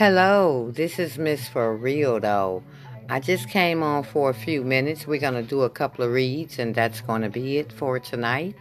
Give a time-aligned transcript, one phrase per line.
[0.00, 2.62] Hello, this is Miss For Real though.
[3.10, 5.06] I just came on for a few minutes.
[5.06, 7.98] We're going to do a couple of reads, and that's going to be it for
[7.98, 8.56] tonight.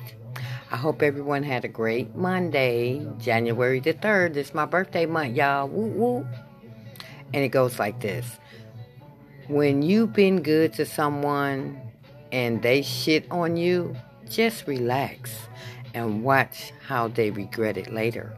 [0.69, 4.35] I hope everyone had a great Monday, January the 3rd.
[4.35, 5.69] It's my birthday month, y'all.
[5.69, 6.27] Woo woo.
[7.33, 8.37] And it goes like this
[9.47, 11.79] When you've been good to someone
[12.33, 13.95] and they shit on you,
[14.29, 15.31] just relax
[15.93, 18.37] and watch how they regret it later.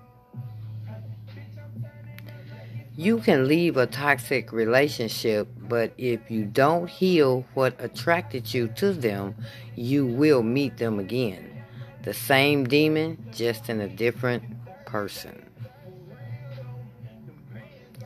[2.98, 8.92] You can leave a toxic relationship, but if you don't heal what attracted you to
[8.92, 9.36] them,
[9.76, 11.64] you will meet them again.
[12.04, 14.44] The same demon, just in a different
[14.86, 15.46] person.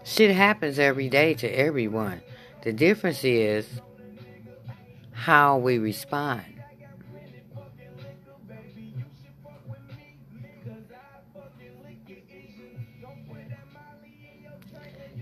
[0.04, 2.22] Shit happens every day to everyone.
[2.62, 3.68] The difference is
[5.12, 6.55] how we respond.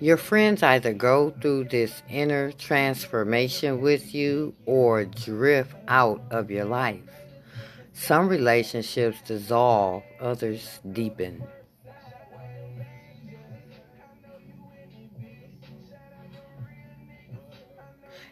[0.03, 6.65] Your friends either go through this inner transformation with you or drift out of your
[6.65, 7.09] life.
[7.93, 11.41] Some relationships dissolve, others deepen.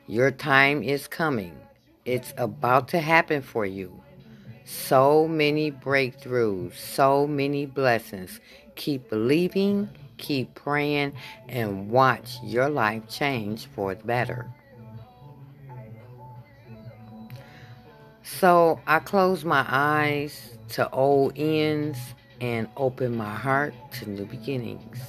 [0.07, 1.57] Your time is coming.
[2.03, 4.03] It's about to happen for you.
[4.65, 8.41] So many breakthroughs, so many blessings.
[8.75, 9.87] Keep believing,
[10.21, 11.11] keep praying,
[11.49, 14.49] and watch your life change for the better.
[18.23, 21.99] So I close my eyes to old ends
[22.39, 24.99] and open my heart to new beginnings.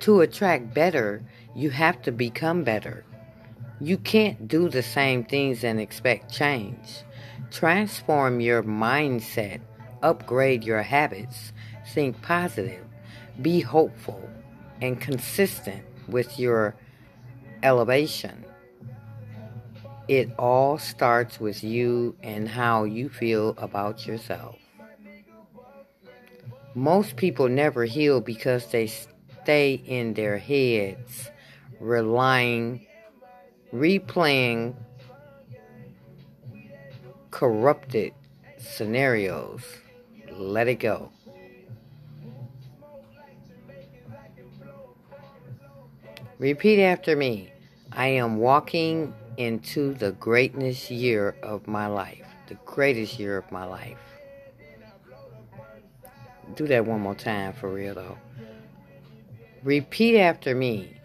[0.00, 1.22] To attract better,
[1.54, 3.04] you have to become better.
[3.80, 7.02] You can't do the same things and expect change.
[7.50, 9.60] Transform your mindset,
[10.04, 11.52] upgrade your habits,
[11.92, 12.84] think positive,
[13.40, 14.28] be hopeful,
[14.80, 16.76] and consistent with your
[17.62, 18.44] elevation.
[20.06, 24.56] It all starts with you and how you feel about yourself.
[26.74, 31.30] Most people never heal because they stay in their heads,
[31.80, 32.86] relying,
[33.72, 34.74] replaying
[37.30, 38.12] corrupted
[38.58, 39.62] scenarios.
[40.36, 41.10] Let it go.
[46.38, 47.50] Repeat after me.
[47.92, 52.26] I am walking into the greatness year of my life.
[52.48, 53.98] The greatest year of my life.
[56.56, 58.18] Do that one more time for real though.
[59.62, 60.96] Repeat after me.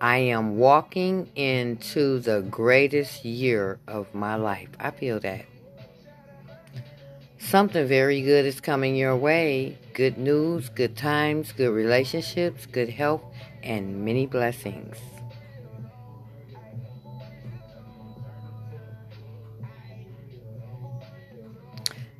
[0.00, 4.68] I am walking into the greatest year of my life.
[4.78, 5.46] I feel that.
[7.48, 9.78] Something very good is coming your way.
[9.92, 13.22] Good news, good times, good relationships, good health,
[13.62, 14.96] and many blessings.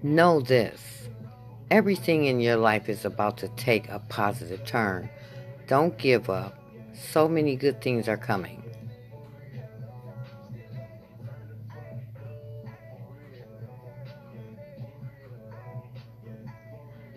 [0.02, 1.08] Know this
[1.70, 5.08] everything in your life is about to take a positive turn.
[5.66, 6.58] Don't give up.
[6.92, 8.63] So many good things are coming.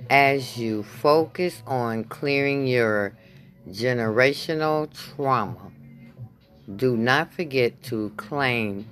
[0.10, 3.14] As you focus on clearing your
[3.68, 5.72] generational trauma,
[6.74, 8.88] do not forget to claim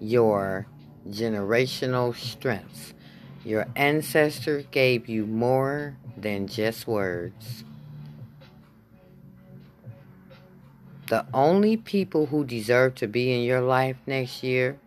[0.00, 0.66] your
[1.06, 2.94] generational strengths.
[3.44, 7.64] Your ancestors gave you more than just words.
[11.08, 14.78] The only people who deserve to be in your life next year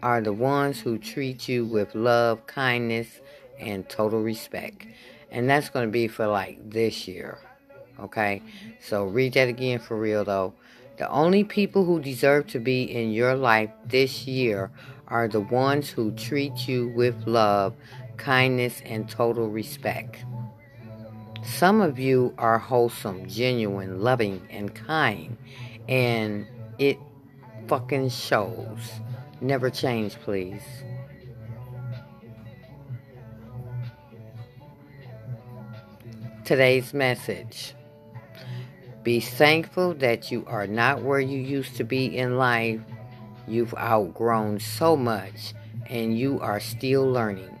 [0.00, 3.20] are the ones who treat you with love, kindness,
[3.58, 4.86] and total respect.
[5.30, 7.38] And that's going to be for like this year.
[8.00, 8.42] Okay?
[8.80, 10.54] So read that again for real though.
[10.98, 14.70] The only people who deserve to be in your life this year
[15.06, 17.74] are the ones who treat you with love,
[18.16, 20.24] kindness, and total respect.
[21.44, 25.36] Some of you are wholesome, genuine, loving, and kind,
[25.88, 26.46] and
[26.78, 26.98] it
[27.68, 29.00] fucking shows.
[29.40, 30.62] Never change, please.
[36.48, 37.74] Today's message
[39.02, 42.80] Be thankful that you are not where you used to be in life
[43.46, 45.52] You've outgrown so much
[45.90, 47.60] and you are still learning.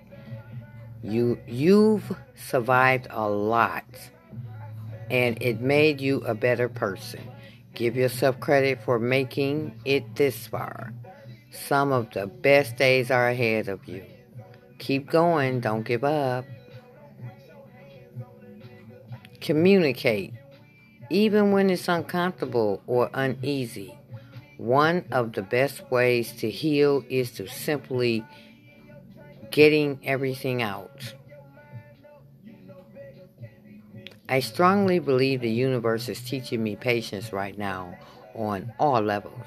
[1.02, 3.84] You you've survived a lot
[5.10, 7.20] and it made you a better person.
[7.74, 10.94] Give yourself credit for making it this far.
[11.50, 14.02] Some of the best days are ahead of you.
[14.78, 16.46] Keep going, don't give up.
[19.40, 20.34] Communicate,
[21.10, 23.96] even when it's uncomfortable or uneasy.
[24.56, 28.24] One of the best ways to heal is to simply
[29.50, 31.14] getting everything out.
[34.28, 37.96] I strongly believe the universe is teaching me patience right now
[38.34, 39.46] on all levels.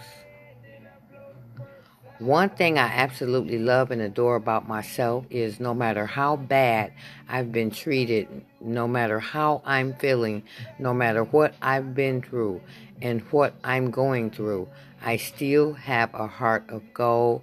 [2.21, 6.93] One thing I absolutely love and adore about myself is no matter how bad
[7.27, 10.43] I've been treated, no matter how I'm feeling,
[10.77, 12.61] no matter what I've been through
[13.01, 14.69] and what I'm going through,
[15.03, 17.41] I still have a heart of gold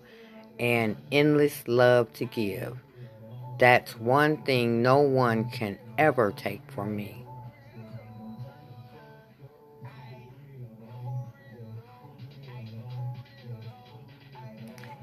[0.60, 2.78] and endless love to give.
[3.58, 7.24] That's one thing no one can ever take from me.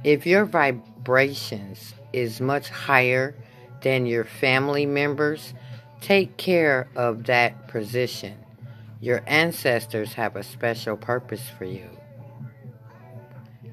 [0.05, 3.33] If your vibrations is much higher
[3.81, 5.55] than your family members,
[5.99, 8.37] take care of that position.
[9.01, 11.89] Your ancestors have a special purpose for you.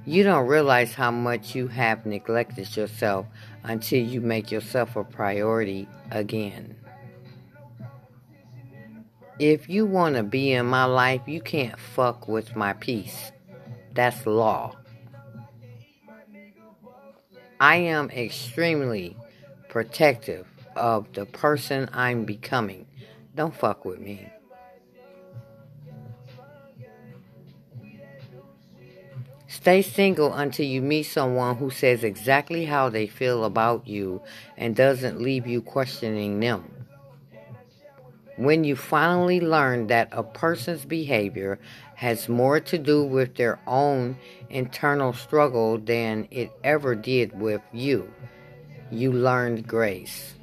[0.07, 3.27] You don't realize how much you have neglected yourself
[3.63, 6.77] until you make yourself a priority again.
[9.39, 13.33] If you want to be in my life, you can't fuck with my peace.
[13.93, 14.77] That's law.
[17.63, 19.17] I am extremely
[19.69, 22.87] protective of the person I'm becoming.
[23.37, 24.29] Don't fuck with me.
[29.47, 34.23] Stay single until you meet someone who says exactly how they feel about you
[34.57, 36.69] and doesn't leave you questioning them.
[38.43, 41.61] When you finally learn that a person's behavior
[41.95, 44.17] has more to do with their own
[44.51, 48.13] internal struggle than it ever did with you,
[48.91, 50.35] you learned grace.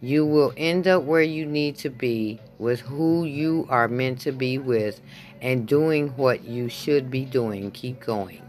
[0.00, 4.32] You will end up where you need to be with who you are meant to
[4.32, 5.00] be with
[5.40, 7.70] and doing what you should be doing.
[7.70, 8.42] Keep going.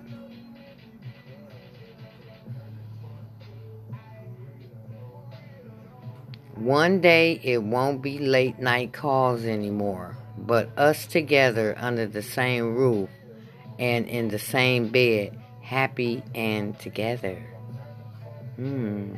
[6.65, 12.73] One day it won't be late night calls anymore, but us together under the same
[12.73, 13.07] roof
[13.77, 17.37] and in the same bed, happy and together.
[18.55, 19.17] Hmm.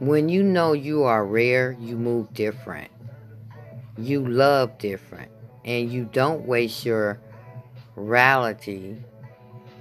[0.00, 2.90] When you know you are rare, you move different.
[3.96, 5.30] You love different.
[5.64, 7.20] And you don't waste your
[7.94, 8.96] reality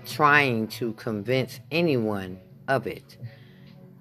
[0.06, 3.18] trying to convince anyone of it.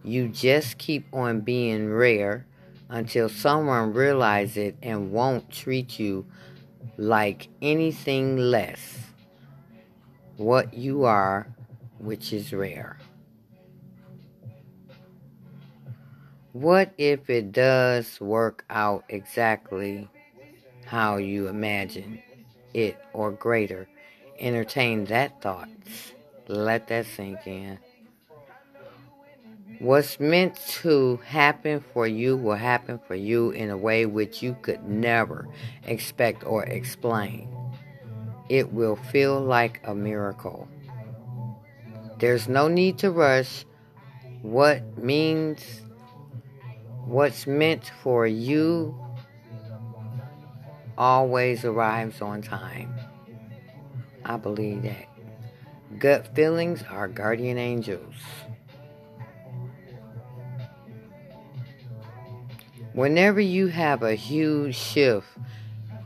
[0.05, 2.47] You just keep on being rare
[2.89, 6.27] until someone realizes it and won't treat you
[6.97, 8.99] like anything less
[10.37, 11.47] what you are,
[11.99, 12.99] which is rare.
[16.53, 20.09] What if it does work out exactly
[20.85, 22.21] how you imagine
[22.75, 23.89] it or greater?
[24.39, 25.69] Entertain that thought.
[26.49, 27.79] Let that sink in.
[29.83, 34.57] What's meant to happen for you will happen for you in a way which you
[34.63, 35.49] could never
[35.83, 37.49] expect or explain.
[38.49, 40.69] It will feel like a miracle.
[42.21, 43.65] There's no need to rush.
[44.43, 45.81] What means
[47.05, 48.97] what's meant for you
[50.97, 52.95] always arrives on time.
[54.25, 55.09] I believe that.
[55.99, 58.15] Gut feelings are guardian angels.
[62.95, 65.27] Whenever you have a huge shift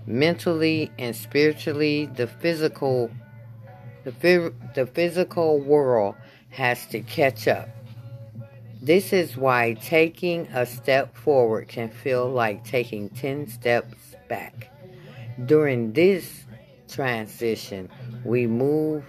[0.06, 3.10] mentally and spiritually, the physical
[4.04, 6.14] the, the physical world
[6.50, 7.68] has to catch up.
[8.80, 13.96] This is why taking a step forward can feel like taking 10 steps
[14.28, 14.70] back.
[15.44, 16.44] During this
[16.88, 17.90] transition,
[18.24, 19.04] we move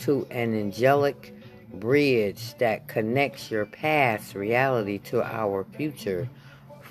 [0.00, 1.34] to an angelic
[1.72, 6.28] bridge that connects your past reality to our future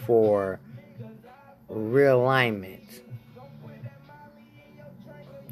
[0.07, 0.59] for
[1.69, 3.01] realignment.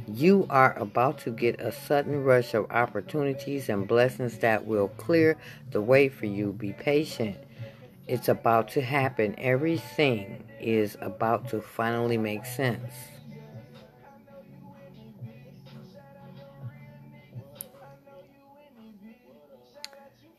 [0.08, 5.36] You are about to get a sudden rush of opportunities and blessings that will clear
[5.72, 6.54] the way for you.
[6.54, 7.38] Be patient.
[8.08, 9.36] It's about to happen.
[9.38, 12.94] Everything is about to finally make sense.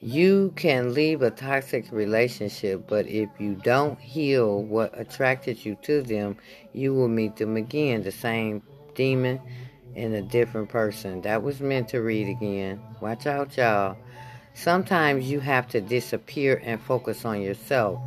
[0.07, 6.01] You can leave a toxic relationship, but if you don't heal what attracted you to
[6.01, 6.37] them,
[6.73, 8.63] you will meet them again, the same
[8.95, 9.41] demon
[9.97, 11.23] in a different person.
[11.23, 12.81] That was meant to read again.
[13.01, 13.97] Watch out, y'all.
[14.55, 17.99] Sometimes you have to disappear and focus on yourself.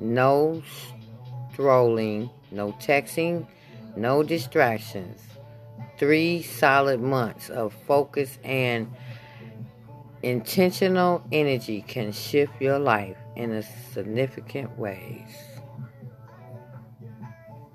[0.00, 0.62] No
[1.52, 3.46] strolling, no texting,
[3.94, 5.20] no distractions.
[5.98, 8.90] Three solid months of focus and
[10.22, 13.62] intentional energy can shift your life in a
[13.92, 15.28] significant ways.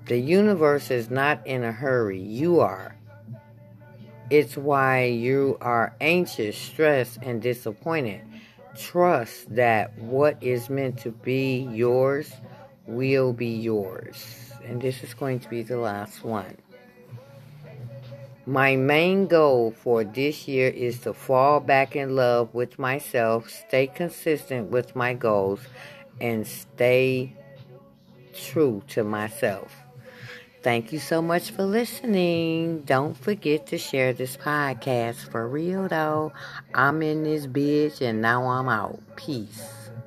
[0.06, 2.20] The universe is not in a hurry.
[2.20, 2.96] You are.
[4.30, 8.22] It's why you are anxious, stressed, and disappointed.
[8.76, 12.32] Trust that what is meant to be yours
[12.86, 14.52] will be yours.
[14.64, 16.56] And this is going to be the last one.
[18.48, 23.88] My main goal for this year is to fall back in love with myself, stay
[23.88, 25.60] consistent with my goals,
[26.18, 27.36] and stay
[28.32, 29.76] true to myself.
[30.62, 32.84] Thank you so much for listening.
[32.86, 36.32] Don't forget to share this podcast for real though.
[36.74, 38.98] I'm in this bitch and now I'm out.
[39.14, 39.77] Peace.